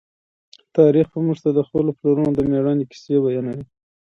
[0.77, 3.65] تاریخ موږ ته د خپلو پلرونو د مېړانې کیسې بیانوي.